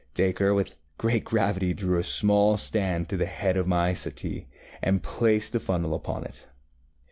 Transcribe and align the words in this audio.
Dacre, 0.15 0.55
with 0.55 0.79
great 0.97 1.23
gravity, 1.23 1.75
drew 1.75 1.99
a 1.99 2.03
small 2.03 2.57
stand 2.57 3.07
to 3.09 3.17
the 3.17 3.27
head 3.27 3.55
of 3.55 3.67
my 3.67 3.93
settee, 3.93 4.47
and 4.81 5.03
placed 5.03 5.53
the 5.53 5.59
funnel 5.59 5.93
upon 5.93 6.23
it. 6.23 6.47